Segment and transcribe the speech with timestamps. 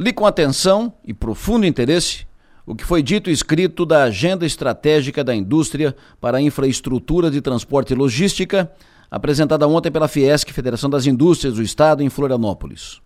[0.00, 2.26] Li com atenção e profundo interesse
[2.64, 7.42] o que foi dito e escrito da Agenda Estratégica da Indústria para a Infraestrutura de
[7.42, 8.72] Transporte e Logística,
[9.10, 13.02] apresentada ontem pela Fiesc, Federação das Indústrias do Estado, em Florianópolis.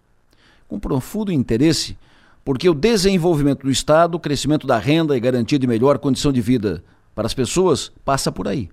[0.68, 1.98] Com profundo interesse,
[2.45, 6.40] porque o desenvolvimento do Estado, o crescimento da renda e garantia de melhor condição de
[6.40, 8.70] vida para as pessoas passa por aí.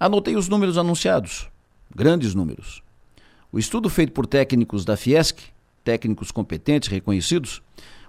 [0.00, 1.48] Anotei os números anunciados,
[1.94, 2.82] grandes números.
[3.52, 5.53] O estudo feito por técnicos da Fiesc
[5.84, 7.62] técnicos competentes, reconhecidos,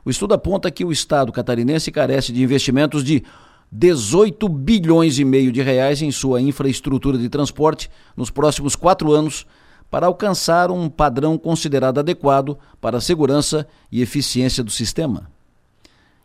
[0.06, 3.24] o estudo aponta que o Estado catarinense carece de investimentos de
[3.72, 9.46] 18 bilhões e meio de reais em sua infraestrutura de transporte nos próximos quatro anos
[9.90, 15.30] para alcançar um padrão considerado adequado para a segurança e eficiência do sistema.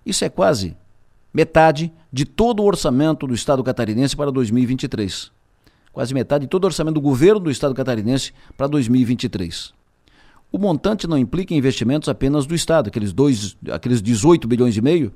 [0.05, 0.77] Isso é quase
[1.33, 5.31] metade de todo o orçamento do Estado catarinense para 2023.
[5.93, 9.80] Quase metade de todo o orçamento do governo do Estado catarinense para 2023.
[10.53, 15.13] O montante não implica investimentos apenas do Estado, aqueles, dois, aqueles 18 bilhões e meio.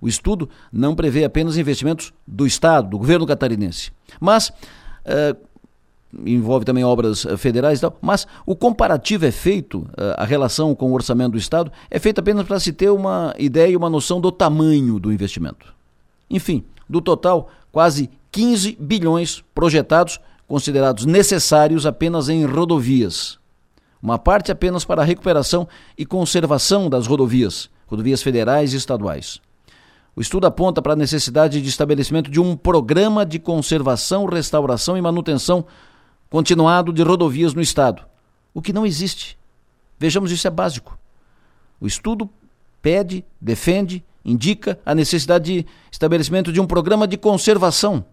[0.00, 3.90] O estudo não prevê apenas investimentos do Estado, do governo catarinense.
[4.20, 4.50] Mas.
[4.50, 5.54] Uh,
[6.24, 10.72] envolve também obras eh, federais e tal, mas o comparativo é feito, eh, a relação
[10.72, 13.90] com o orçamento do Estado, é feito apenas para se ter uma ideia e uma
[13.90, 15.74] noção do tamanho do investimento.
[16.30, 23.38] Enfim, do total, quase 15 bilhões projetados, considerados necessários apenas em rodovias
[24.04, 25.66] uma parte apenas para a recuperação
[25.96, 29.40] e conservação das rodovias, rodovias federais e estaduais.
[30.14, 35.00] O estudo aponta para a necessidade de estabelecimento de um programa de conservação, restauração e
[35.00, 35.64] manutenção
[36.28, 38.04] continuado de rodovias no Estado,
[38.52, 39.38] o que não existe.
[39.98, 40.98] Vejamos, isso é básico.
[41.80, 42.28] O estudo
[42.82, 48.04] pede, defende, indica a necessidade de estabelecimento de um programa de conservação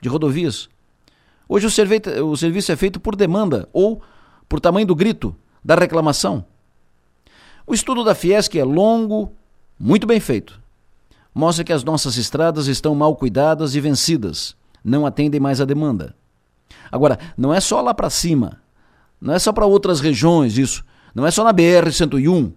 [0.00, 0.68] de rodovias.
[1.48, 4.00] Hoje o, serviço é feito por demanda ou
[4.52, 6.44] por tamanho do grito, da reclamação.
[7.66, 9.32] O estudo da Fiesc é longo,
[9.80, 10.60] muito bem feito.
[11.34, 16.14] Mostra que as nossas estradas estão mal cuidadas e vencidas, não atendem mais à demanda.
[16.90, 18.60] Agora, não é só lá para cima,
[19.18, 20.84] não é só para outras regiões isso,
[21.14, 22.52] não é só na BR-101.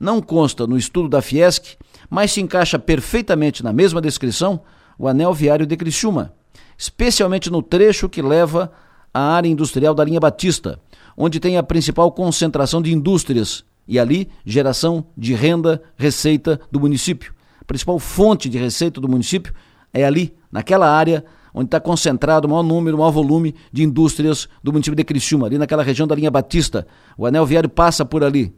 [0.00, 1.76] Não consta no estudo da Fiesc,
[2.08, 4.62] mas se encaixa perfeitamente na mesma descrição
[4.98, 6.32] o anel viário de Criciúma,
[6.78, 8.72] especialmente no trecho que leva
[9.12, 10.80] à área industrial da linha Batista,
[11.22, 17.34] onde tem a principal concentração de indústrias e ali geração de renda, receita do município.
[17.60, 19.52] A principal fonte de receita do município
[19.92, 21.22] é ali, naquela área
[21.52, 25.46] onde está concentrado o maior número, o maior volume de indústrias do município de Criciúma,
[25.46, 26.86] ali naquela região da linha Batista.
[27.18, 28.54] O anel viário passa por ali.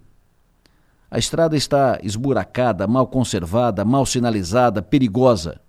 [1.10, 5.60] A estrada está esburacada, mal conservada, mal sinalizada, perigosa.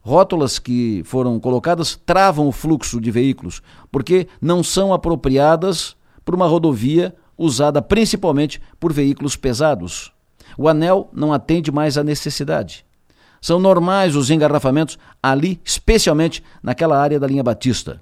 [0.00, 5.94] Rótulas que foram colocadas travam o fluxo de veículos, porque não são apropriadas
[6.30, 10.12] por uma rodovia usada principalmente por veículos pesados.
[10.56, 12.86] O anel não atende mais à necessidade.
[13.40, 18.00] São normais os engarrafamentos ali, especialmente naquela área da linha Batista.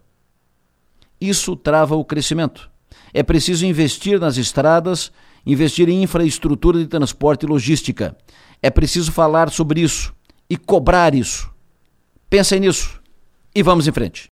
[1.18, 2.70] Isso trava o crescimento.
[3.14, 5.10] É preciso investir nas estradas,
[5.46, 8.14] investir em infraestrutura de transporte e logística.
[8.60, 10.14] É preciso falar sobre isso
[10.50, 11.50] e cobrar isso.
[12.28, 13.00] Pensem nisso
[13.54, 14.26] e vamos em frente.